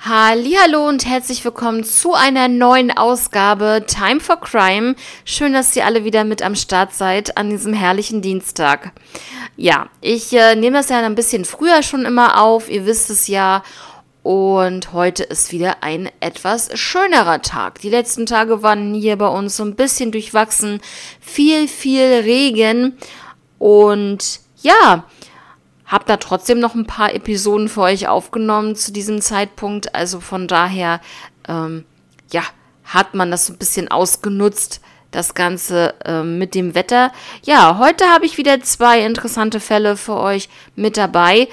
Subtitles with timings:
[0.00, 4.94] Hallo und herzlich willkommen zu einer neuen Ausgabe Time for Crime.
[5.24, 8.92] Schön, dass ihr alle wieder mit am Start seid an diesem herrlichen Dienstag.
[9.56, 13.26] Ja, ich äh, nehme das ja ein bisschen früher schon immer auf, ihr wisst es
[13.26, 13.64] ja.
[14.22, 17.80] Und heute ist wieder ein etwas schönerer Tag.
[17.80, 20.80] Die letzten Tage waren hier bei uns so ein bisschen durchwachsen.
[21.20, 22.96] Viel, viel Regen.
[23.58, 25.04] Und ja,
[25.88, 29.94] hab da trotzdem noch ein paar Episoden für euch aufgenommen zu diesem Zeitpunkt.
[29.94, 31.00] Also von daher,
[31.48, 31.84] ähm,
[32.30, 32.42] ja,
[32.84, 34.80] hat man das so ein bisschen ausgenutzt,
[35.10, 37.12] das Ganze ähm, mit dem Wetter.
[37.42, 41.48] Ja, heute habe ich wieder zwei interessante Fälle für euch mit dabei.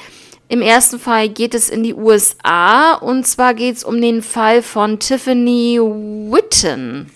[0.48, 4.62] Im ersten Fall geht es in die USA und zwar geht es um den Fall
[4.62, 7.10] von Tiffany Witten.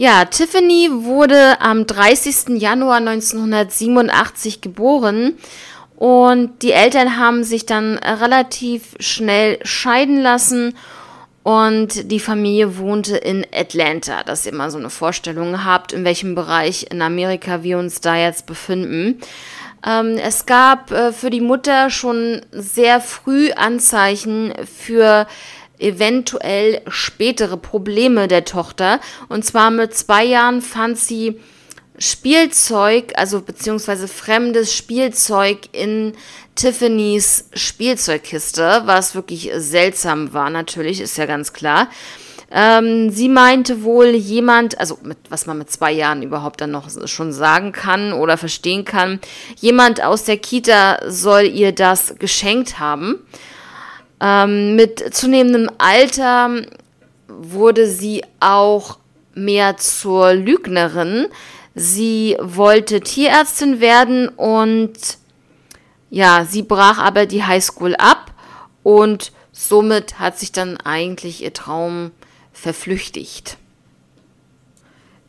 [0.00, 2.58] Ja, Tiffany wurde am 30.
[2.58, 5.34] Januar 1987 geboren
[5.94, 10.74] und die Eltern haben sich dann relativ schnell scheiden lassen
[11.42, 16.34] und die Familie wohnte in Atlanta, dass ihr mal so eine Vorstellung habt, in welchem
[16.34, 19.20] Bereich in Amerika wir uns da jetzt befinden.
[19.86, 25.26] Ähm, es gab äh, für die Mutter schon sehr früh Anzeichen für
[25.80, 29.00] eventuell spätere Probleme der Tochter.
[29.28, 31.40] Und zwar mit zwei Jahren fand sie
[31.98, 36.14] Spielzeug, also beziehungsweise fremdes Spielzeug in
[36.54, 41.88] Tiffany's Spielzeugkiste, was wirklich seltsam war, natürlich, ist ja ganz klar.
[42.50, 46.88] Ähm, sie meinte wohl jemand, also mit, was man mit zwei Jahren überhaupt dann noch
[47.06, 49.20] schon sagen kann oder verstehen kann,
[49.56, 53.20] jemand aus der Kita soll ihr das geschenkt haben.
[54.20, 56.62] Ähm, mit zunehmendem Alter
[57.28, 58.98] wurde sie auch
[59.34, 61.26] mehr zur Lügnerin.
[61.74, 64.92] Sie wollte Tierärztin werden und
[66.10, 68.32] ja, sie brach aber die Highschool ab
[68.82, 72.10] und somit hat sich dann eigentlich ihr Traum
[72.52, 73.56] verflüchtigt.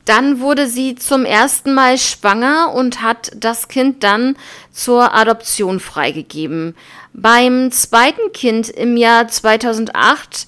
[0.06, 4.36] Dann wurde sie zum ersten Mal schwanger und hat das Kind dann
[4.72, 6.76] zur Adoption freigegeben.
[7.14, 10.48] Beim zweiten Kind im Jahr 2008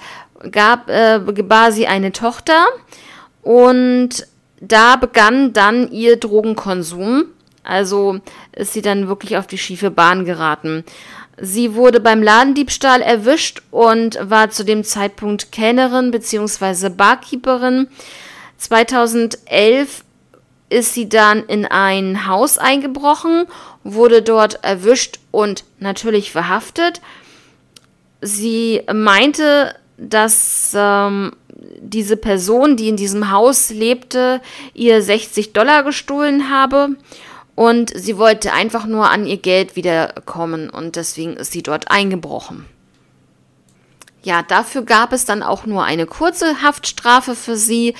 [0.51, 2.65] gab, äh, gebar sie eine Tochter
[3.41, 4.27] und
[4.59, 7.25] da begann dann ihr Drogenkonsum.
[7.63, 8.19] Also
[8.53, 10.83] ist sie dann wirklich auf die schiefe Bahn geraten.
[11.37, 16.89] Sie wurde beim Ladendiebstahl erwischt und war zu dem Zeitpunkt Kellnerin bzw.
[16.89, 17.87] Barkeeperin.
[18.63, 20.05] 2011
[20.69, 23.45] ist sie dann in ein Haus eingebrochen,
[23.83, 27.01] wurde dort erwischt und natürlich verhaftet.
[28.21, 31.33] Sie meinte, dass ähm,
[31.81, 34.41] diese Person, die in diesem Haus lebte,
[34.73, 36.95] ihr 60 Dollar gestohlen habe
[37.55, 42.65] und sie wollte einfach nur an ihr Geld wiederkommen und deswegen ist sie dort eingebrochen.
[44.23, 47.93] Ja, dafür gab es dann auch nur eine kurze Haftstrafe für sie,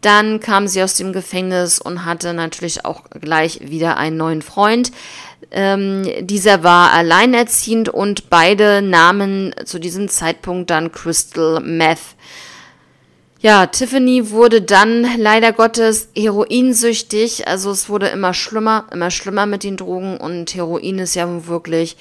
[0.00, 4.92] dann kam sie aus dem Gefängnis und hatte natürlich auch gleich wieder einen neuen Freund.
[5.50, 11.98] Ähm, dieser war alleinerziehend und beide nahmen zu diesem Zeitpunkt dann Crystal Meth.
[13.40, 17.46] Ja, Tiffany wurde dann leider Gottes heroinsüchtig.
[17.46, 21.96] Also es wurde immer schlimmer, immer schlimmer mit den Drogen und Heroin ist ja wirklich,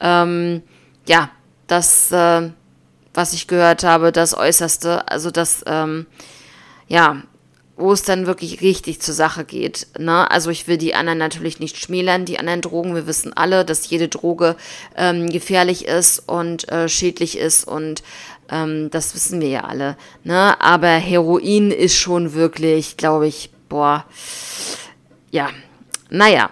[0.00, 0.62] ähm,
[1.06, 1.30] ja,
[1.66, 2.50] das, äh,
[3.12, 5.06] was ich gehört habe, das Äußerste.
[5.08, 6.06] Also das, ähm,
[6.88, 7.22] ja,
[7.78, 9.86] wo es dann wirklich richtig zur Sache geht.
[9.98, 10.28] Ne?
[10.30, 12.94] Also ich will die anderen natürlich nicht schmälern, die anderen Drogen.
[12.94, 14.56] Wir wissen alle, dass jede Droge
[14.96, 18.02] ähm, gefährlich ist und äh, schädlich ist und
[18.50, 19.96] ähm, das wissen wir ja alle.
[20.24, 20.60] Ne?
[20.60, 24.04] Aber Heroin ist schon wirklich, glaube ich, boah,
[25.30, 25.50] ja,
[26.10, 26.50] naja.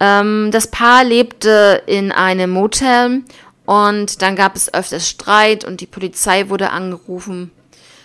[0.00, 3.24] Ähm, das Paar lebte in einem Motel
[3.66, 7.50] und dann gab es öfters Streit und die Polizei wurde angerufen.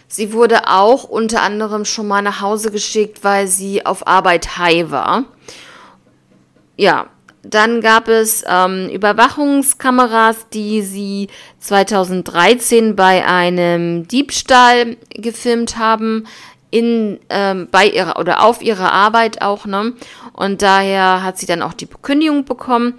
[0.08, 4.92] Sie wurde auch unter anderem schon mal nach Hause geschickt, weil sie auf Arbeit high
[4.92, 5.26] war.
[6.78, 7.08] Ja,
[7.44, 11.28] dann gab es ähm, Überwachungskameras, die sie
[11.60, 16.26] 2013 bei einem Diebstahl gefilmt haben.
[16.72, 19.94] In, ähm, bei ihrer oder auf ihrer Arbeit auch, ne?
[20.34, 22.96] Und daher hat sie dann auch die Bekündigung bekommen.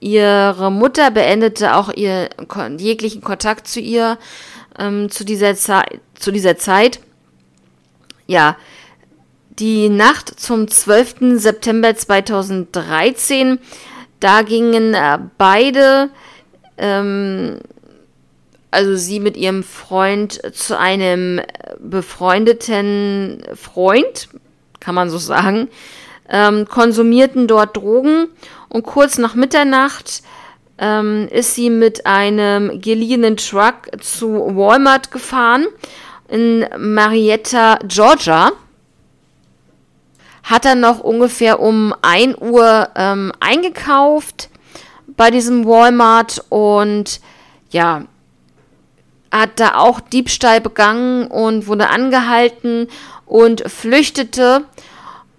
[0.00, 2.30] Ihre Mutter beendete auch ihr
[2.78, 4.18] jeglichen Kontakt zu ihr
[4.76, 5.54] ähm, zu, dieser
[6.22, 7.00] zu dieser Zeit.
[8.26, 8.56] Ja,
[9.58, 11.38] die Nacht zum 12.
[11.38, 13.58] September 2013,
[14.20, 16.10] da gingen äh, beide
[16.78, 17.58] ähm,
[18.72, 21.40] also sie mit ihrem Freund zu einem
[21.78, 24.30] befreundeten Freund,
[24.80, 25.68] kann man so sagen,
[26.28, 28.28] ähm, konsumierten dort Drogen
[28.70, 30.22] und kurz nach Mitternacht
[30.78, 35.66] ähm, ist sie mit einem geliehenen Truck zu Walmart gefahren
[36.32, 38.52] in Marietta, Georgia.
[40.44, 44.48] Hat dann noch ungefähr um 1 Uhr ähm, eingekauft
[45.06, 47.20] bei diesem Walmart und
[47.70, 48.06] ja,
[49.30, 52.88] hat da auch Diebstahl begangen und wurde angehalten
[53.26, 54.64] und flüchtete.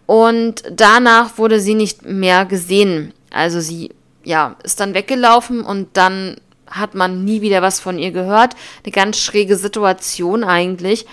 [0.06, 3.13] Und danach wurde sie nicht mehr gesehen.
[3.31, 3.92] Also sie,
[4.24, 6.38] ja, ist dann weggelaufen und dann
[6.68, 8.56] hat man nie wieder was von ihr gehört.
[8.83, 11.06] Eine ganz schräge Situation eigentlich.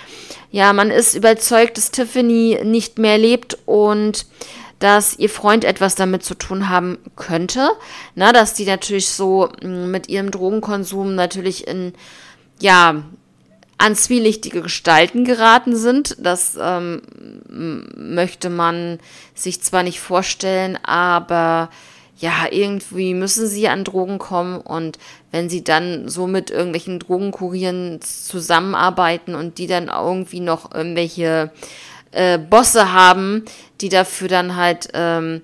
[0.50, 4.26] Ja, man ist überzeugt, dass Tiffany nicht mehr lebt und
[4.79, 7.70] dass ihr Freund etwas damit zu tun haben könnte.
[8.14, 11.93] Na, dass die natürlich so mm, mit ihrem Drogenkonsum natürlich in
[12.61, 13.03] ja,
[13.79, 16.17] an zwielichtige Gestalten geraten sind.
[16.19, 17.03] Das ähm,
[17.49, 18.99] möchte man
[19.35, 21.70] sich zwar nicht vorstellen, aber
[22.20, 24.99] ja, irgendwie müssen sie an Drogen kommen und
[25.31, 31.50] wenn sie dann so mit irgendwelchen Drogenkurieren zusammenarbeiten und die dann irgendwie noch irgendwelche
[32.12, 33.46] äh, Bosse haben,
[33.81, 35.40] die dafür dann halt ähm,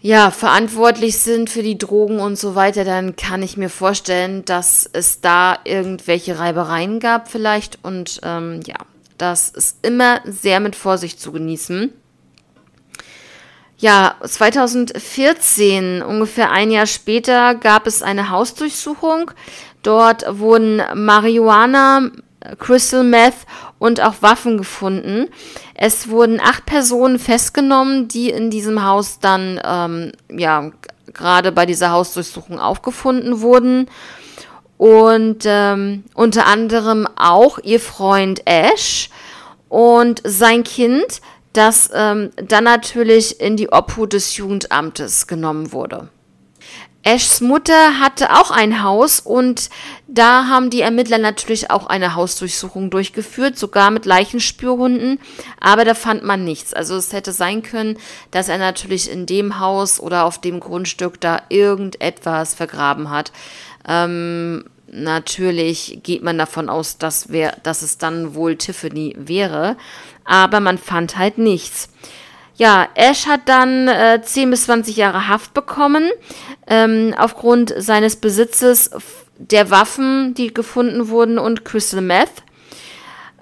[0.00, 4.88] ja, verantwortlich sind für die Drogen und so weiter, dann kann ich mir vorstellen, dass
[4.92, 7.78] es da irgendwelche Reibereien gab vielleicht.
[7.82, 8.76] Und ähm, ja,
[9.18, 11.92] das ist immer sehr mit Vorsicht zu genießen.
[13.78, 19.30] Ja, 2014, ungefähr ein Jahr später, gab es eine Hausdurchsuchung.
[19.82, 22.10] Dort wurden Marihuana,
[22.58, 23.34] Crystal Meth
[23.78, 25.28] und auch Waffen gefunden.
[25.74, 30.70] Es wurden acht Personen festgenommen, die in diesem Haus dann, ähm, ja,
[31.12, 33.90] gerade bei dieser Hausdurchsuchung aufgefunden wurden.
[34.78, 39.10] Und ähm, unter anderem auch ihr Freund Ash
[39.68, 41.20] und sein Kind,
[41.56, 46.08] das ähm, dann natürlich in die Obhut des Jugendamtes genommen wurde.
[47.06, 49.70] Ashs Mutter hatte auch ein Haus und
[50.08, 55.20] da haben die Ermittler natürlich auch eine Hausdurchsuchung durchgeführt, sogar mit Leichenspürhunden,
[55.60, 56.74] aber da fand man nichts.
[56.74, 57.96] Also es hätte sein können,
[58.32, 63.30] dass er natürlich in dem Haus oder auf dem Grundstück da irgendetwas vergraben hat.
[63.86, 69.76] Ähm, natürlich geht man davon aus, dass, wär, dass es dann wohl Tiffany wäre,
[70.24, 71.88] aber man fand halt nichts.
[72.56, 76.10] Ja, Ash hat dann äh, 10 bis 20 Jahre Haft bekommen,
[76.66, 78.90] ähm, aufgrund seines Besitzes
[79.38, 82.30] der Waffen, die gefunden wurden und Crystal Meth.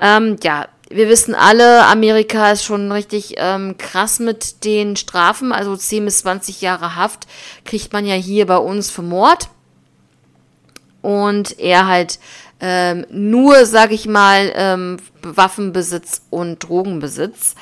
[0.00, 5.52] Ähm, ja, wir wissen alle, Amerika ist schon richtig ähm, krass mit den Strafen.
[5.52, 7.26] Also 10 bis 20 Jahre Haft
[7.64, 9.48] kriegt man ja hier bei uns für Mord.
[11.04, 12.18] Und er halt
[12.60, 17.54] ähm, nur, sag ich mal, ähm, Waffenbesitz und Drogenbesitz.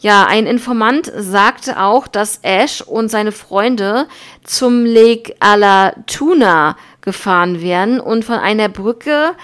[0.00, 4.08] Ja, ein Informant sagte auch, dass Ash und seine Freunde
[4.42, 9.36] zum Lake Alatuna gefahren wären und von einer Brücke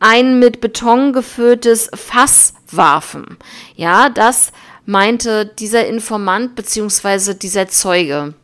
[0.00, 3.36] ein mit Beton gefülltes Fass warfen.
[3.76, 4.52] Ja, das
[4.84, 7.34] meinte dieser Informant bzw.
[7.34, 8.34] dieser Zeuge.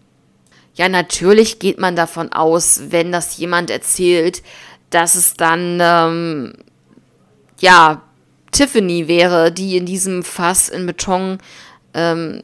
[0.77, 4.43] Ja, natürlich geht man davon aus, wenn das jemand erzählt,
[4.91, 6.53] dass es dann ähm,
[7.59, 8.03] ja
[8.53, 11.39] Tiffany wäre, die in diesem Fass in Beton
[11.95, 12.43] ähm,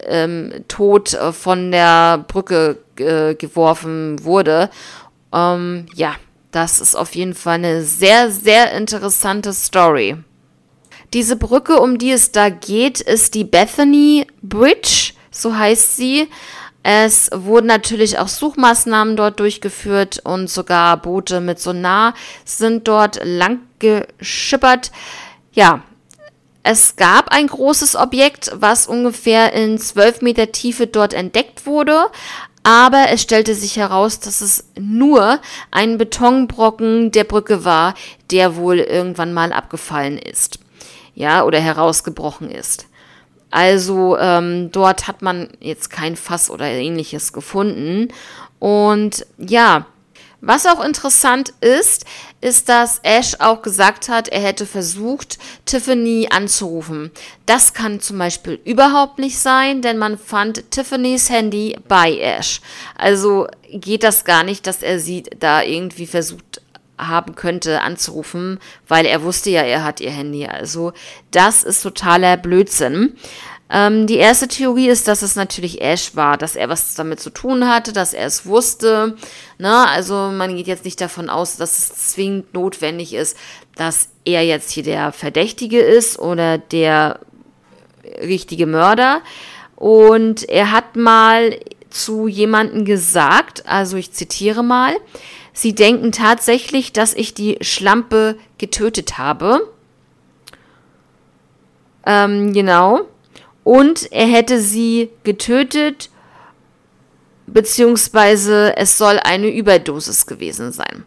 [0.00, 4.70] ähm, tot äh, von der Brücke äh, geworfen wurde.
[5.32, 6.14] Ähm, ja,
[6.52, 10.16] das ist auf jeden Fall eine sehr, sehr interessante Story.
[11.12, 16.28] Diese Brücke, um die es da geht, ist die Bethany Bridge, so heißt sie.
[16.86, 22.12] Es wurden natürlich auch Suchmaßnahmen dort durchgeführt und sogar Boote mit Sonar
[22.44, 24.92] sind dort lang geschippert.
[25.52, 25.82] Ja,
[26.62, 32.04] es gab ein großes Objekt, was ungefähr in 12 Meter Tiefe dort entdeckt wurde,
[32.64, 37.94] aber es stellte sich heraus, dass es nur ein Betonbrocken der Brücke war,
[38.30, 40.58] der wohl irgendwann mal abgefallen ist.
[41.14, 42.88] Ja, oder herausgebrochen ist.
[43.54, 48.08] Also ähm, dort hat man jetzt kein Fass oder ähnliches gefunden.
[48.58, 49.86] Und ja,
[50.40, 52.04] was auch interessant ist,
[52.40, 57.12] ist, dass Ash auch gesagt hat, er hätte versucht, Tiffany anzurufen.
[57.46, 62.60] Das kann zum Beispiel überhaupt nicht sein, denn man fand Tiffany's Handy bei Ash.
[62.96, 66.53] Also geht das gar nicht, dass er sie da irgendwie versucht
[67.08, 68.58] haben könnte anzurufen,
[68.88, 70.46] weil er wusste ja, er hat ihr Handy.
[70.46, 70.92] Also
[71.30, 73.16] das ist totaler Blödsinn.
[73.70, 77.30] Ähm, die erste Theorie ist, dass es natürlich Ash war, dass er was damit zu
[77.30, 79.16] tun hatte, dass er es wusste.
[79.58, 79.88] Ne?
[79.88, 83.36] Also man geht jetzt nicht davon aus, dass es zwingend notwendig ist,
[83.74, 87.20] dass er jetzt hier der Verdächtige ist oder der
[88.20, 89.22] richtige Mörder.
[89.76, 91.58] Und er hat mal
[91.90, 94.94] zu jemandem gesagt, also ich zitiere mal,
[95.54, 99.66] sie denken tatsächlich, dass ich die Schlampe getötet habe.
[102.04, 103.02] Ähm, genau.
[103.62, 106.10] Und er hätte sie getötet,
[107.46, 111.06] beziehungsweise es soll eine Überdosis gewesen sein.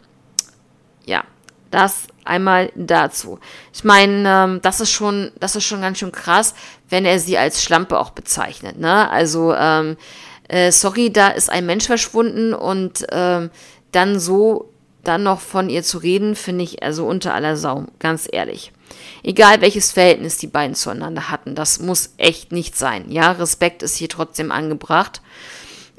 [1.04, 1.22] Ja,
[1.70, 3.38] das einmal dazu.
[3.72, 6.54] Ich meine, ähm, das ist schon, das ist schon ganz schön krass,
[6.88, 8.78] wenn er sie als Schlampe auch bezeichnet.
[8.78, 9.10] Ne?
[9.10, 9.96] Also ähm,
[10.48, 13.50] äh, sorry, da ist ein Mensch verschwunden und ähm,
[13.92, 14.70] dann so
[15.04, 18.72] dann noch von ihr zu reden, finde ich also unter aller Sau, ganz ehrlich.
[19.22, 23.10] Egal welches Verhältnis die beiden zueinander hatten, das muss echt nicht sein.
[23.10, 25.22] Ja, Respekt ist hier trotzdem angebracht.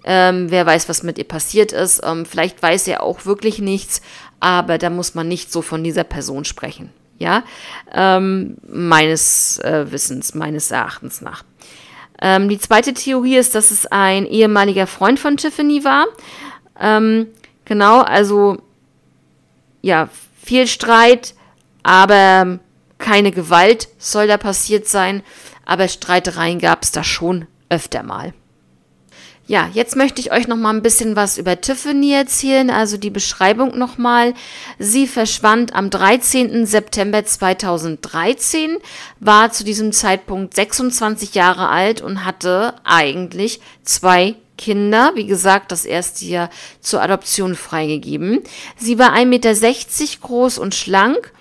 [0.04, 2.02] Ähm, wer weiß, was mit ihr passiert ist.
[2.04, 4.02] Ähm, vielleicht weiß er auch wirklich nichts,
[4.40, 6.92] aber da muss man nicht so von dieser Person sprechen.
[7.18, 7.44] Ja,
[7.94, 11.44] ähm, meines äh, Wissens, meines Erachtens nach.
[12.22, 16.06] Ähm, die zweite Theorie ist, dass es ein ehemaliger Freund von Tiffany war.
[16.80, 17.28] Ähm,
[17.70, 18.58] genau, also
[19.82, 20.10] ja,
[20.44, 21.36] viel Streit,
[21.84, 22.60] aber
[22.98, 25.24] keine Gewalt soll da passiert sein.
[25.66, 28.34] Aber Streitereien gab es da schon öfter mal.
[29.46, 33.10] Ja, jetzt möchte ich euch noch mal ein bisschen was über Tiffany erzählen, also die
[33.10, 34.36] Beschreibung noch mal.
[34.78, 36.68] Sie verschwand am 13.
[36.68, 38.78] September 2013,
[39.20, 45.86] war zu diesem Zeitpunkt 26 Jahre alt und hatte eigentlich zwei Kinder, wie gesagt, das
[45.86, 46.50] erste Jahr
[46.82, 48.42] zur Adoption freigegeben.
[48.76, 49.54] Sie war 1,60 Meter
[50.22, 51.32] groß und schlank.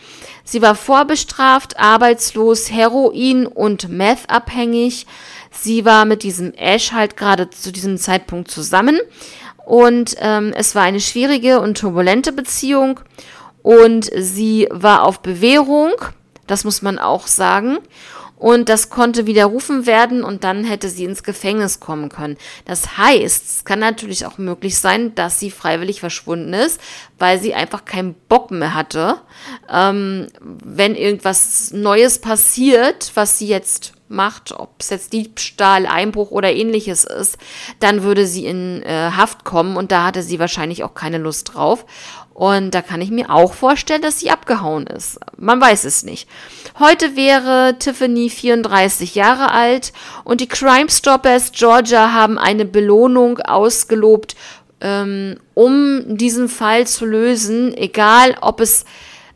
[0.44, 5.06] Sie war vorbestraft, arbeitslos, Heroin und Meth abhängig.
[5.50, 9.00] Sie war mit diesem Ash halt gerade zu diesem Zeitpunkt zusammen
[9.66, 13.00] und ähm, es war eine schwierige und turbulente Beziehung
[13.62, 15.90] und sie war auf Bewährung,
[16.46, 17.78] das muss man auch sagen.
[18.38, 22.36] Und das konnte widerrufen werden und dann hätte sie ins Gefängnis kommen können.
[22.64, 26.80] Das heißt, es kann natürlich auch möglich sein, dass sie freiwillig verschwunden ist,
[27.18, 29.16] weil sie einfach keinen Bock mehr hatte.
[29.68, 36.52] Ähm, wenn irgendwas Neues passiert, was sie jetzt macht, ob es jetzt Diebstahl, Einbruch oder
[36.52, 37.38] ähnliches ist,
[37.80, 41.54] dann würde sie in äh, Haft kommen und da hatte sie wahrscheinlich auch keine Lust
[41.54, 41.84] drauf.
[42.38, 45.18] Und da kann ich mir auch vorstellen, dass sie abgehauen ist.
[45.36, 46.28] Man weiß es nicht.
[46.78, 49.92] Heute wäre Tiffany 34 Jahre alt
[50.22, 54.36] und die Crime Stoppers Georgia haben eine Belohnung ausgelobt,
[54.80, 58.84] ähm, um diesen Fall zu lösen, egal ob es,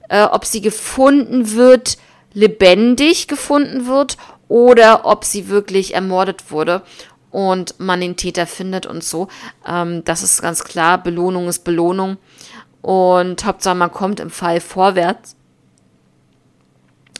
[0.08, 1.98] äh, ob sie gefunden wird,
[2.34, 4.16] lebendig gefunden wird
[4.46, 6.82] oder ob sie wirklich ermordet wurde
[7.32, 9.26] und man den Täter findet und so.
[9.66, 11.02] Ähm, das ist ganz klar.
[11.02, 12.18] Belohnung ist Belohnung.
[12.82, 15.36] Und Hauptsache, man kommt im Fall vorwärts.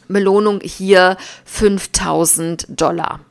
[0.07, 3.21] Belohnung hier 5000 Dollar.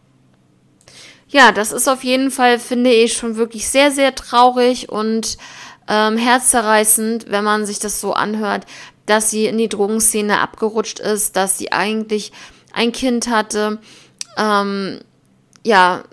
[1.28, 5.38] Ja, das ist auf jeden Fall, finde ich, schon wirklich sehr, sehr traurig und
[5.88, 8.66] ähm, herzzerreißend, wenn man sich das so anhört,
[9.06, 12.32] dass sie in die Drogenszene abgerutscht ist, dass sie eigentlich
[12.72, 13.78] ein Kind hatte.
[14.36, 15.00] Ähm,
[15.64, 16.04] ja,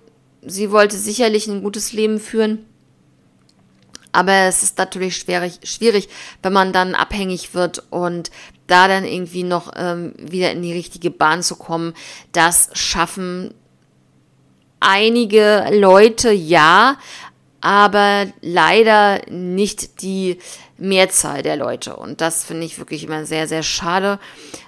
[0.41, 2.65] sie wollte sicherlich ein gutes Leben führen.
[4.11, 6.09] Aber es ist natürlich schwierig, schwierig,
[6.41, 8.31] wenn man dann abhängig wird und
[8.67, 11.93] da dann irgendwie noch ähm, wieder in die richtige Bahn zu kommen.
[12.31, 13.53] Das schaffen
[14.79, 16.97] einige Leute ja,
[17.61, 20.39] aber leider nicht die
[20.77, 21.95] Mehrzahl der Leute.
[21.95, 24.19] Und das finde ich wirklich immer sehr, sehr schade.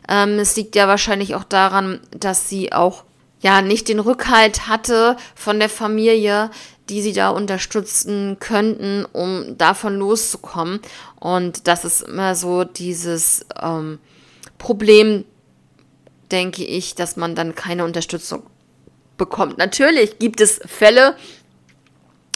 [0.10, 3.06] Ähm, es liegt ja wahrscheinlich auch daran, dass sie auch
[3.42, 6.50] ja nicht den Rückhalt hatte von der Familie,
[6.90, 10.80] die sie da unterstützen könnten, um davon loszukommen.
[11.20, 14.00] Und das ist immer so dieses ähm,
[14.58, 15.26] Problem,
[16.32, 18.44] denke ich, dass man dann keine Unterstützung
[19.18, 19.58] bekommt.
[19.58, 21.16] Natürlich gibt es Fälle,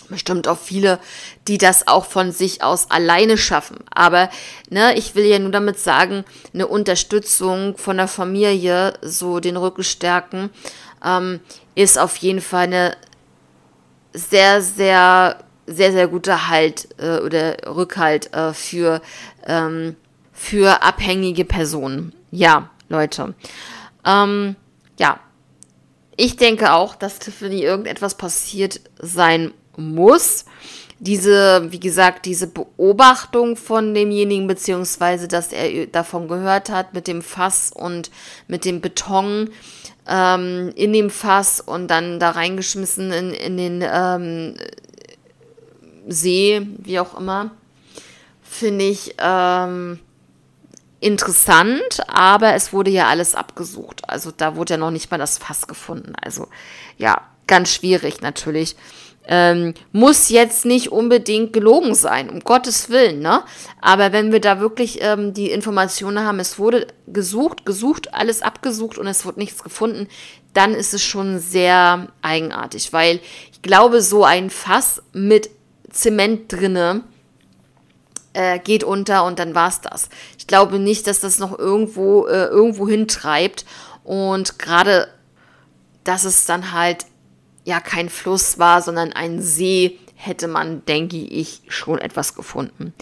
[0.09, 0.99] bestimmt auch viele,
[1.47, 3.77] die das auch von sich aus alleine schaffen.
[3.93, 4.29] Aber
[4.69, 9.83] ne, ich will ja nur damit sagen, eine Unterstützung von der Familie, so den Rücken
[9.83, 10.49] stärken,
[11.05, 11.39] ähm,
[11.75, 12.97] ist auf jeden Fall eine
[14.13, 19.01] sehr, sehr, sehr, sehr guter Halt äh, oder Rückhalt äh, für,
[19.45, 19.95] ähm,
[20.33, 22.13] für abhängige Personen.
[22.31, 23.33] Ja, Leute.
[24.05, 24.55] Ähm,
[24.99, 25.19] ja,
[26.17, 30.45] ich denke auch, dass Tiffany irgendetwas passiert sein muss.
[30.99, 37.21] Diese, wie gesagt, diese Beobachtung von demjenigen, beziehungsweise, dass er davon gehört hat mit dem
[37.21, 38.11] Fass und
[38.47, 39.49] mit dem Beton
[40.07, 44.55] ähm, in dem Fass und dann da reingeschmissen in, in den ähm,
[46.07, 47.51] See, wie auch immer,
[48.43, 49.99] finde ich ähm,
[50.99, 54.07] interessant, aber es wurde ja alles abgesucht.
[54.07, 56.13] Also da wurde ja noch nicht mal das Fass gefunden.
[56.21, 56.47] Also
[56.97, 58.75] ja, ganz schwierig natürlich.
[59.27, 63.43] Ähm, muss jetzt nicht unbedingt gelogen sein, um Gottes Willen, ne?
[63.81, 68.99] Aber wenn wir da wirklich ähm, die Informationen haben, es wurde gesucht, gesucht, alles abgesucht
[68.99, 70.07] und es wurde nichts gefunden,
[70.53, 73.19] dann ist es schon sehr eigenartig, weil
[73.51, 75.49] ich glaube, so ein Fass mit
[75.91, 77.03] Zement drinne
[78.33, 80.09] äh, geht unter und dann war's das.
[80.37, 83.65] Ich glaube nicht, dass das noch irgendwo äh, irgendwo hintreibt
[84.03, 85.07] und gerade,
[86.03, 87.05] dass es dann halt
[87.65, 92.93] ja kein Fluss war, sondern ein See, hätte man, denke ich, schon etwas gefunden.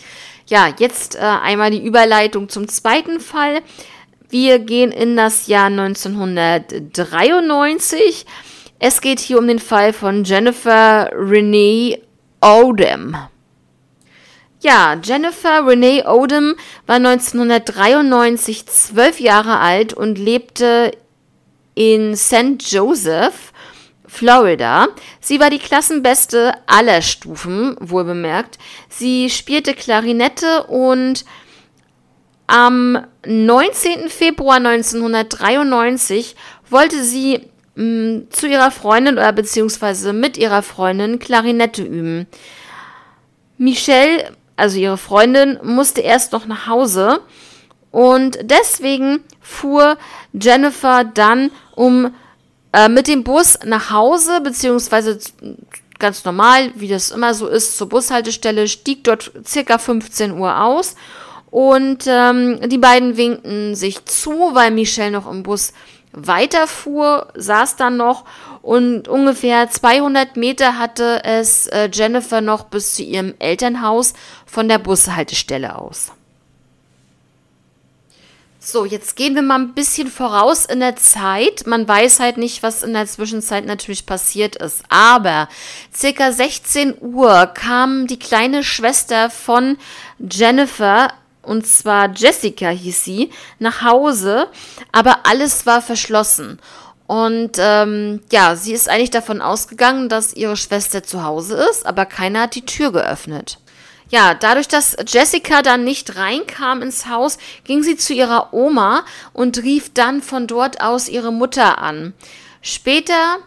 [0.48, 3.62] Ja, jetzt äh, einmal die Überleitung zum zweiten Fall.
[4.30, 8.26] Wir gehen in das Jahr 1993.
[8.80, 12.02] Es geht hier um den Fall von Jennifer Renee
[12.42, 13.16] Odom.
[14.60, 16.56] Ja, Jennifer Renee Odom
[16.88, 20.94] war 1993 zwölf Jahre alt und lebte
[21.76, 22.60] in St.
[22.60, 23.54] Joseph
[24.14, 24.90] Florida.
[25.20, 28.60] Sie war die Klassenbeste aller Stufen, wohl bemerkt.
[28.88, 31.26] Sie spielte Klarinette und
[32.46, 34.10] am 19.
[34.10, 36.36] Februar 1993
[36.70, 42.28] wollte sie mh, mm, zu ihrer Freundin oder beziehungsweise mit ihrer Freundin Klarinette üben.
[43.58, 47.22] Michelle, also ihre Freundin, musste erst noch nach Hause
[47.90, 49.98] und deswegen fuhr
[50.34, 52.14] Jennifer dann um
[52.74, 55.20] äh, mit dem Bus nach Hause, beziehungsweise
[56.00, 60.96] ganz normal, wie das immer so ist, zur Bushaltestelle, stieg dort circa 15 Uhr aus
[61.50, 65.72] und ähm, die beiden winkten sich zu, weil Michelle noch im Bus
[66.12, 68.26] weiterfuhr, saß dann noch
[68.62, 74.14] und ungefähr 200 Meter hatte es äh, Jennifer noch bis zu ihrem Elternhaus
[74.46, 76.12] von der Bushaltestelle aus.
[78.66, 81.68] So, jetzt gehen wir mal ein bisschen voraus in der Zeit.
[81.68, 84.84] Man weiß halt nicht, was in der Zwischenzeit natürlich passiert ist.
[84.88, 85.50] Aber
[85.94, 89.78] circa 16 Uhr kam die kleine Schwester von
[90.18, 91.10] Jennifer,
[91.42, 94.48] und zwar Jessica hieß sie, nach Hause,
[94.94, 96.58] aber alles war verschlossen.
[97.06, 102.06] Und ähm, ja, sie ist eigentlich davon ausgegangen, dass ihre Schwester zu Hause ist, aber
[102.06, 103.60] keiner hat die Tür geöffnet.
[104.14, 109.64] Ja, dadurch, dass Jessica dann nicht reinkam ins Haus, ging sie zu ihrer Oma und
[109.64, 112.14] rief dann von dort aus ihre Mutter an.
[112.62, 113.40] Später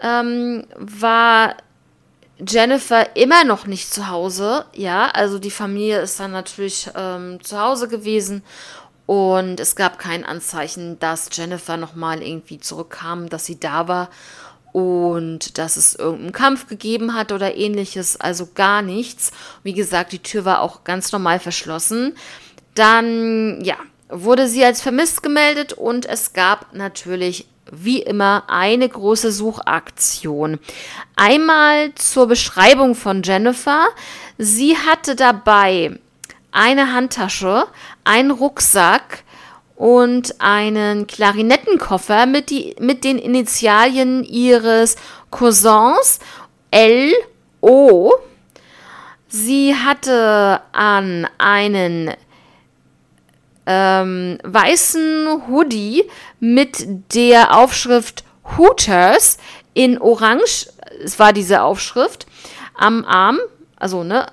[0.00, 1.54] ähm, war
[2.36, 4.64] Jennifer immer noch nicht zu Hause.
[4.74, 8.42] Ja, also die Familie ist dann natürlich ähm, zu Hause gewesen
[9.06, 14.08] und es gab kein Anzeichen, dass Jennifer nochmal irgendwie zurückkam, dass sie da war
[14.72, 19.30] und dass es irgendeinen Kampf gegeben hat oder ähnliches, also gar nichts.
[19.62, 22.16] Wie gesagt, die Tür war auch ganz normal verschlossen.
[22.74, 23.76] Dann, ja,
[24.08, 30.58] wurde sie als vermisst gemeldet und es gab natürlich wie immer eine große Suchaktion.
[31.16, 33.86] Einmal zur Beschreibung von Jennifer.
[34.36, 35.98] Sie hatte dabei
[36.50, 37.66] eine Handtasche,
[38.04, 39.24] einen Rucksack,
[39.76, 44.96] und einen Klarinettenkoffer mit, die, mit den Initialien ihres
[45.30, 46.20] Cousins
[46.70, 48.12] L.O.
[49.28, 52.14] Sie hatte an einen
[53.66, 56.04] ähm, weißen Hoodie
[56.40, 58.24] mit der Aufschrift
[58.56, 59.38] Hooters
[59.74, 60.68] in Orange,
[61.02, 62.26] es war diese Aufschrift,
[62.74, 63.38] am Arm,
[63.76, 64.26] also ne,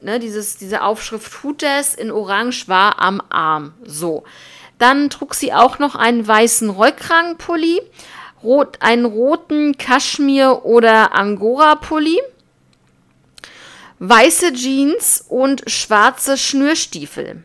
[0.00, 4.24] ne dieses, diese Aufschrift Hooters in Orange war am Arm, so.
[4.78, 7.80] Dann trug sie auch noch einen weißen Rollkragenpulli,
[8.42, 12.20] rot, einen roten Kaschmir- oder Angora-Pulli,
[13.98, 17.44] weiße Jeans und schwarze Schnürstiefel.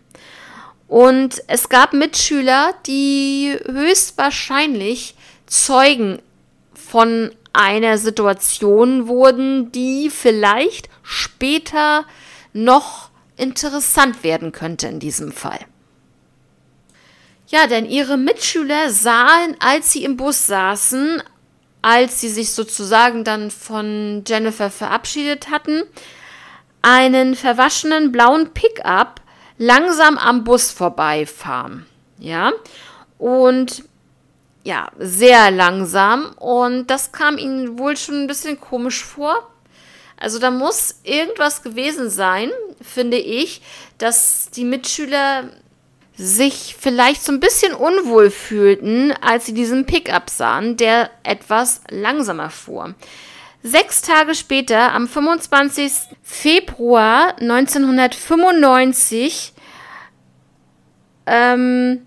[0.88, 5.16] Und es gab Mitschüler, die höchstwahrscheinlich
[5.46, 6.20] Zeugen
[6.74, 12.06] von einer Situation wurden, die vielleicht später
[12.54, 15.60] noch interessant werden könnte in diesem Fall.
[17.50, 21.24] Ja, denn ihre Mitschüler sahen, als sie im Bus saßen,
[21.82, 25.82] als sie sich sozusagen dann von Jennifer verabschiedet hatten,
[26.84, 29.22] einen verwaschenen blauen Pickup
[29.58, 31.88] langsam am Bus vorbeifahren.
[32.20, 32.52] Ja,
[33.18, 33.84] und
[34.64, 39.50] ja, sehr langsam und das kam ihnen wohl schon ein bisschen komisch vor.
[40.18, 43.62] Also da muss irgendwas gewesen sein, finde ich,
[43.98, 45.50] dass die Mitschüler
[46.20, 52.50] sich vielleicht so ein bisschen unwohl fühlten, als sie diesen Pickup sahen, der etwas langsamer
[52.50, 52.94] fuhr.
[53.64, 55.94] Sechs Tage später, am 25.
[56.22, 59.54] Februar 1995,
[61.26, 62.06] ähm,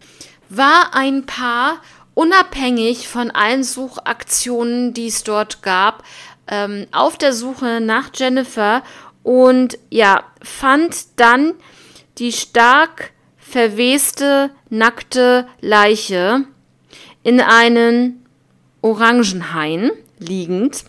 [0.51, 1.81] war ein Paar
[2.12, 6.05] unabhängig von allen Suchaktionen, die es dort gab,
[6.48, 8.83] ähm, auf der Suche nach Jennifer
[9.22, 11.55] und ja, fand dann
[12.18, 13.12] die stark
[13.52, 16.44] verweste, nackte Leiche
[17.22, 18.24] in einen
[18.80, 20.84] Orangenhain liegend.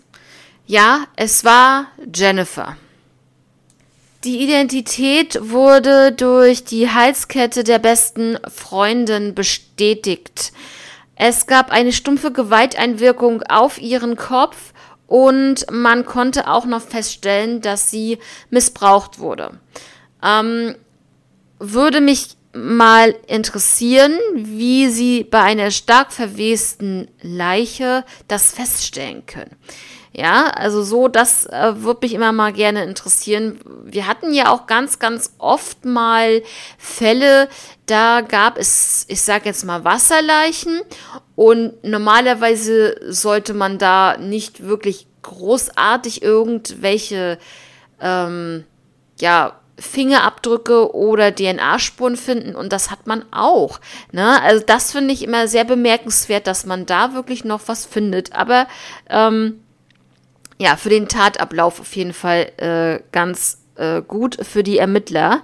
[0.65, 2.77] Ja, es war Jennifer.
[4.23, 10.53] Die Identität wurde durch die Halskette der besten Freundin bestätigt.
[11.17, 14.73] Es gab eine stumpfe Gewalteinwirkung auf ihren Kopf
[15.07, 19.59] und man konnte auch noch feststellen, dass sie missbraucht wurde.
[20.23, 20.75] Ähm,
[21.59, 29.55] würde mich mal interessieren, wie Sie bei einer stark verwesten Leiche das feststellen können.
[30.15, 33.59] Ja, also so, das äh, würde mich immer mal gerne interessieren.
[33.83, 36.43] Wir hatten ja auch ganz, ganz oft mal
[36.77, 37.49] Fälle,
[37.87, 40.81] da gab es, ich sage jetzt mal, Wasserleichen
[41.35, 47.39] und normalerweise sollte man da nicht wirklich großartig irgendwelche,
[47.99, 48.65] ähm,
[49.19, 53.79] ja, Fingerabdrücke oder DNA-Spuren finden und das hat man auch.
[54.11, 54.41] Ne?
[54.41, 58.33] Also das finde ich immer sehr bemerkenswert, dass man da wirklich noch was findet.
[58.33, 58.67] Aber
[59.09, 59.63] ähm,
[60.59, 65.41] ja, für den Tatablauf auf jeden Fall äh, ganz äh, gut für die Ermittler.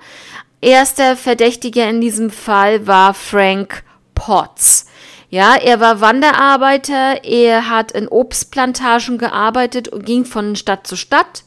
[0.62, 4.86] Erster Verdächtiger in diesem Fall war Frank Potts.
[5.32, 11.44] Ja, er war Wanderarbeiter, er hat in Obstplantagen gearbeitet und ging von Stadt zu Stadt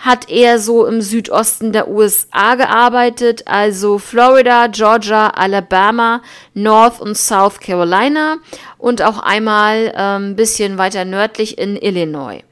[0.00, 6.22] hat er so im Südosten der USA gearbeitet, also Florida, Georgia, Alabama,
[6.54, 8.38] North und South Carolina
[8.78, 12.42] und auch einmal ein ähm, bisschen weiter nördlich in Illinois.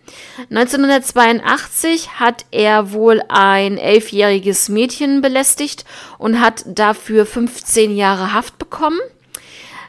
[0.51, 5.85] 1982 hat er wohl ein elfjähriges Mädchen belästigt
[6.19, 9.01] und hat dafür 15 Jahre Haft bekommen.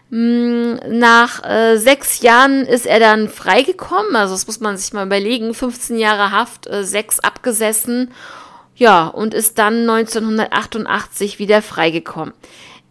[0.10, 5.06] Mm, nach äh, sechs Jahren ist er dann freigekommen, also das muss man sich mal
[5.06, 8.12] überlegen, 15 Jahre Haft, äh, sechs abgesessen,
[8.76, 12.34] ja, und ist dann 1988 wieder freigekommen.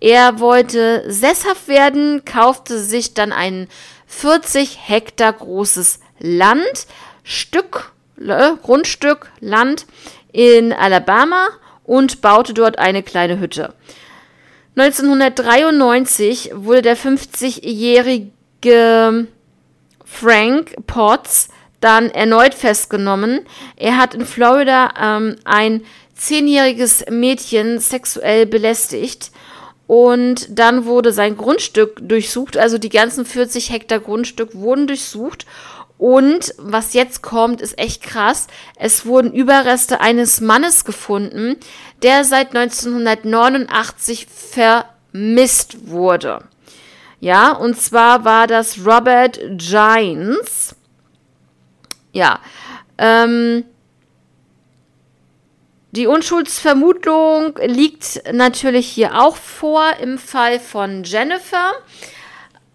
[0.01, 3.69] Er wollte sesshaft werden, kaufte sich dann ein
[4.07, 6.87] 40 Hektar großes Land,
[7.25, 9.87] Stück, äh, Grundstück Land
[10.33, 11.49] in Alabama
[11.83, 13.75] und baute dort eine kleine Hütte.
[14.79, 19.27] 1993 wurde der 50-jährige
[20.05, 21.49] Frank Potts
[21.81, 23.41] dann erneut festgenommen.
[23.75, 25.83] Er hat in Florida ähm, ein
[26.15, 29.33] zehnjähriges Mädchen sexuell belästigt
[29.89, 35.45] und dann wurde sein Grundstück durchsucht, also die ganzen 40 Hektar Grundstück wurden durchsucht
[35.99, 38.47] und was jetzt kommt, ist echt krass.
[38.77, 41.57] Es wurden Überreste eines Mannes gefunden,
[42.03, 46.45] der seit 1989 vermisst wurde.
[47.21, 50.77] Ja, und zwar war das Robert Gines.
[52.13, 52.39] Ja,
[52.97, 53.65] ähm,
[55.91, 61.73] die Unschuldsvermutung liegt natürlich hier auch vor im Fall von Jennifer.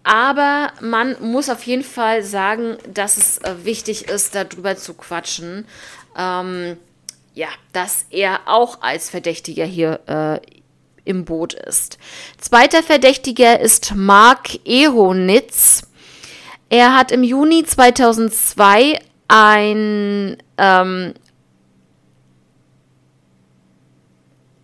[0.04, 5.66] Aber man muss auf jeden Fall sagen, dass es äh, wichtig ist, darüber zu quatschen.
[6.16, 6.76] Ähm,
[7.32, 10.40] ja, dass er auch als Verdächtiger hier äh,
[11.04, 11.98] im Boot ist.
[12.38, 15.82] Zweiter Verdächtiger ist Mark Ehonitz.
[16.68, 21.14] Er hat im Juni 2002 ein ähm,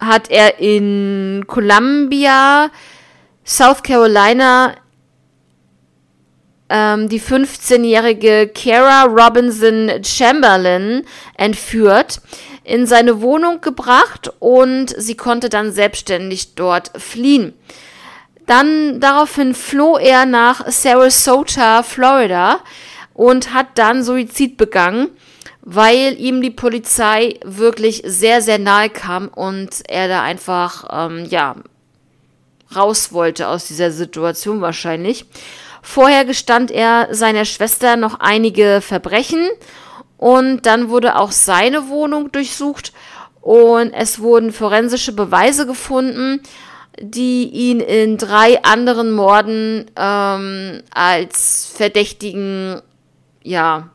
[0.01, 2.71] hat er in Columbia,
[3.45, 4.75] South Carolina
[6.71, 11.05] ähm, die 15-jährige Kara Robinson Chamberlain
[11.37, 12.21] entführt,
[12.65, 17.53] in seine Wohnung gebracht und sie konnte dann selbstständig dort fliehen.
[18.47, 22.61] Dann daraufhin floh er nach Sarasota, Florida
[23.15, 25.09] und hat dann Suizid begangen,
[25.63, 31.57] weil ihm die Polizei wirklich sehr, sehr nahe kam und er da einfach, ähm, ja,
[32.75, 35.27] raus wollte aus dieser Situation wahrscheinlich.
[35.83, 39.49] Vorher gestand er seiner Schwester noch einige Verbrechen
[40.17, 42.93] und dann wurde auch seine Wohnung durchsucht
[43.41, 46.43] und es wurden forensische Beweise gefunden,
[47.01, 52.83] die ihn in drei anderen Morden ähm, als Verdächtigen
[53.43, 53.89] ja,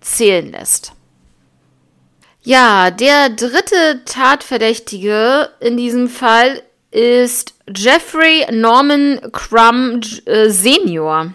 [0.00, 0.92] zählen lässt.
[2.42, 6.62] Ja, der dritte Tatverdächtige in diesem Fall
[6.94, 11.34] ist Jeffrey Norman Crum äh, Senior.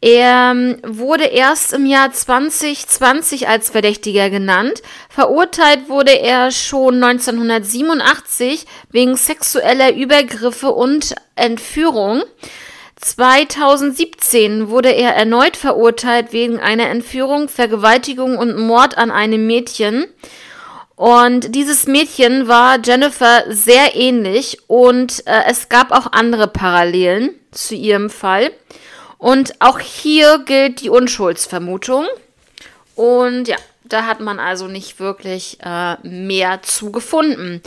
[0.00, 4.82] Er ähm, wurde erst im Jahr 2020 als Verdächtiger genannt.
[5.08, 12.22] Verurteilt wurde er schon 1987 wegen sexueller Übergriffe und Entführung.
[12.96, 20.06] 2017 wurde er erneut verurteilt wegen einer Entführung, Vergewaltigung und Mord an einem Mädchen.
[21.02, 27.74] Und dieses Mädchen war Jennifer sehr ähnlich und äh, es gab auch andere Parallelen zu
[27.74, 28.52] ihrem Fall.
[29.18, 32.06] Und auch hier gilt die Unschuldsvermutung.
[32.94, 37.62] Und ja, da hat man also nicht wirklich äh, mehr zu gefunden.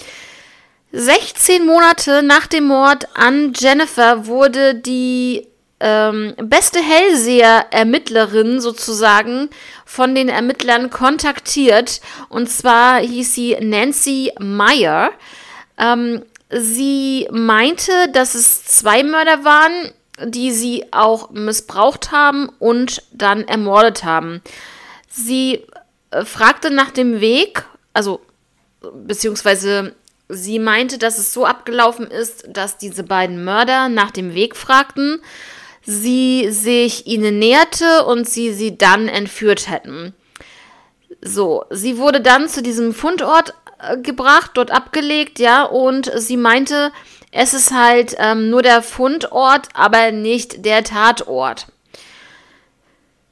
[0.94, 5.46] 16 Monate nach dem Mord an Jennifer wurde die
[5.80, 9.50] ähm, beste Hellseher-Ermittlerin sozusagen
[9.86, 12.02] von den Ermittlern kontaktiert.
[12.30, 15.12] Und zwar hieß sie Nancy Meyer.
[15.78, 19.92] Ähm, sie meinte, dass es zwei Mörder waren,
[20.24, 24.42] die sie auch missbraucht haben und dann ermordet haben.
[25.10, 25.66] Sie
[26.12, 28.22] äh, fragte nach dem Weg, also
[28.82, 29.94] beziehungsweise
[30.28, 35.22] Sie meinte, dass es so abgelaufen ist, dass diese beiden Mörder nach dem Weg fragten,
[35.86, 40.14] sie sich ihnen näherte und sie sie dann entführt hätten.
[41.22, 46.92] So, sie wurde dann zu diesem Fundort äh, gebracht, dort abgelegt, ja, und sie meinte,
[47.32, 51.68] es ist halt ähm, nur der Fundort, aber nicht der Tatort.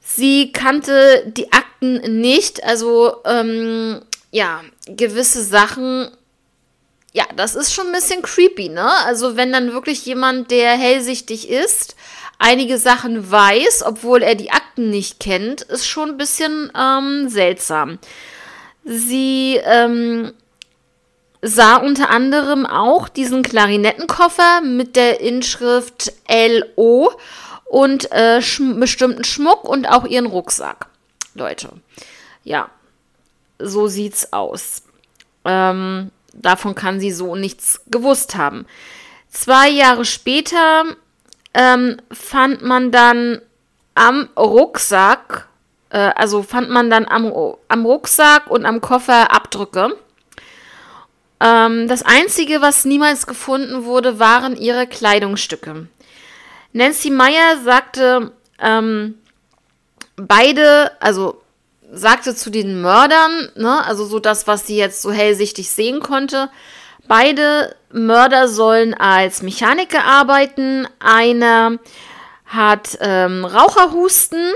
[0.00, 6.08] Sie kannte die Akten nicht, also ähm, ja, gewisse Sachen
[7.14, 8.90] ja, das ist schon ein bisschen creepy, ne?
[9.04, 11.94] Also wenn dann wirklich jemand, der hellsichtig ist,
[12.40, 18.00] einige Sachen weiß, obwohl er die Akten nicht kennt, ist schon ein bisschen ähm, seltsam.
[18.84, 20.32] Sie ähm,
[21.40, 27.12] sah unter anderem auch diesen Klarinettenkoffer mit der Inschrift LO
[27.64, 30.86] und äh, schm bestimmten Schmuck und auch ihren Rucksack.
[31.34, 31.70] Leute,
[32.42, 32.70] ja,
[33.60, 34.82] so sieht's aus.
[35.44, 38.66] Ähm, davon kann sie so nichts gewusst haben.
[39.28, 40.84] Zwei Jahre später
[41.54, 43.40] ähm, fand man dann
[43.94, 45.48] am Rucksack,
[45.90, 47.32] äh, also fand man dann am,
[47.68, 49.96] am Rucksack und am Koffer Abdrücke.
[51.40, 55.86] Ähm, das Einzige, was niemals gefunden wurde, waren ihre Kleidungsstücke.
[56.72, 59.16] Nancy Meyer sagte, ähm,
[60.16, 61.43] beide, also
[61.94, 66.50] sagte zu den Mördern, ne, also so das, was sie jetzt so hellsichtig sehen konnte,
[67.06, 70.86] beide Mörder sollen als Mechaniker arbeiten.
[70.98, 71.78] Einer
[72.46, 74.52] hat ähm, Raucherhusten,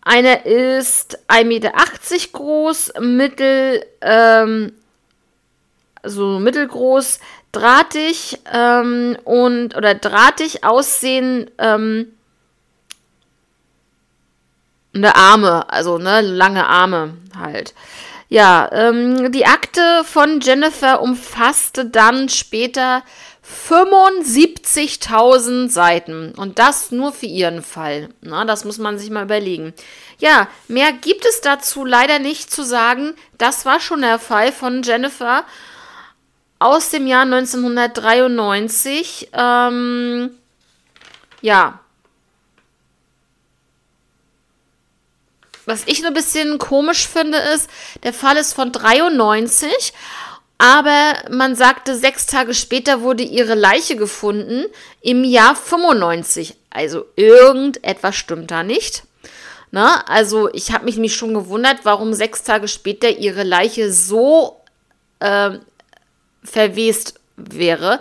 [0.00, 1.72] einer ist 1,80 Meter
[2.32, 4.72] groß, mittel, ähm,
[6.02, 7.18] so mittelgroß,
[7.52, 12.12] drahtig ähm, und oder drahtig aussehen, ähm,
[14.98, 17.74] eine Arme, also ne, lange Arme halt.
[18.28, 23.02] Ja, ähm, die Akte von Jennifer umfasste dann später
[23.68, 26.32] 75.000 Seiten.
[26.36, 28.10] Und das nur für ihren Fall.
[28.20, 29.72] Na, das muss man sich mal überlegen.
[30.18, 33.14] Ja, mehr gibt es dazu leider nicht zu sagen.
[33.38, 35.44] Das war schon der Fall von Jennifer
[36.58, 39.30] aus dem Jahr 1993.
[39.32, 40.30] Ähm,
[41.40, 41.80] ja,
[45.68, 47.68] Was ich nur ein bisschen komisch finde, ist,
[48.02, 49.92] der Fall ist von 93,
[50.56, 54.64] aber man sagte, sechs Tage später wurde ihre Leiche gefunden
[55.02, 56.56] im Jahr 95.
[56.70, 59.02] Also irgendetwas stimmt da nicht.
[59.70, 64.62] Na, also ich habe mich, mich schon gewundert, warum sechs Tage später ihre Leiche so
[65.20, 65.50] äh,
[66.42, 68.00] verwest wäre.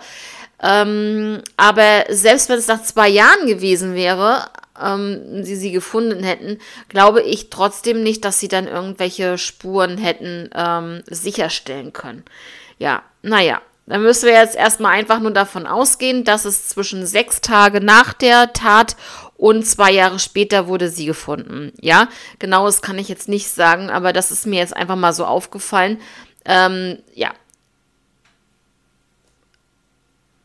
[0.64, 4.46] Ähm, aber selbst wenn es nach zwei Jahren gewesen wäre,
[4.82, 6.60] ähm, sie sie gefunden hätten,
[6.90, 12.24] glaube ich trotzdem nicht, dass sie dann irgendwelche Spuren hätten ähm, sicherstellen können.
[12.80, 17.40] Ja, naja, dann müssen wir jetzt erstmal einfach nur davon ausgehen, dass es zwischen sechs
[17.40, 18.98] Tage nach der Tat
[19.38, 21.72] und zwei Jahre später wurde sie gefunden.
[21.80, 22.10] Ja,
[22.40, 25.26] genau das kann ich jetzt nicht sagen, aber das ist mir jetzt einfach mal so
[25.26, 26.02] aufgefallen.
[26.44, 27.34] Ähm, ja.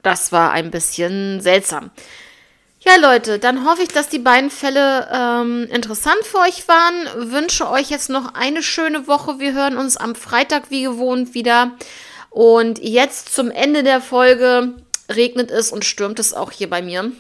[0.03, 1.91] Das war ein bisschen seltsam.
[2.85, 7.31] Ja, Leute, dann hoffe ich, dass die beiden Fälle ähm, interessant für euch waren.
[7.31, 9.39] Wünsche euch jetzt noch eine schöne Woche.
[9.39, 11.73] Wir hören uns am Freitag wie gewohnt wieder.
[12.29, 14.75] Und jetzt zum Ende der Folge
[15.09, 17.13] regnet es und stürmt es auch hier bei mir.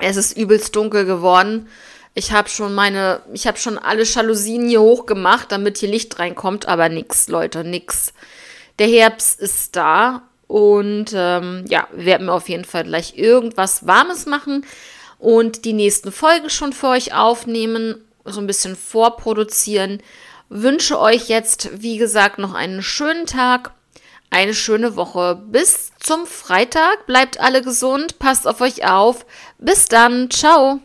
[0.00, 1.68] Es ist übelst dunkel geworden.
[2.14, 6.66] Ich habe schon meine, ich habe schon alle Jalousien hier hochgemacht, damit hier Licht reinkommt,
[6.66, 8.12] aber nix, Leute, nix.
[8.80, 14.26] Der Herbst ist da und ähm, ja, werden wir auf jeden Fall gleich irgendwas Warmes
[14.26, 14.66] machen
[15.18, 20.02] und die nächsten Folgen schon für euch aufnehmen, so ein bisschen vorproduzieren.
[20.50, 23.72] Wünsche euch jetzt, wie gesagt, noch einen schönen Tag,
[24.28, 25.40] eine schöne Woche.
[25.46, 27.06] Bis zum Freitag.
[27.06, 29.24] Bleibt alle gesund, passt auf euch auf.
[29.58, 30.30] Bis dann.
[30.30, 30.80] Ciao.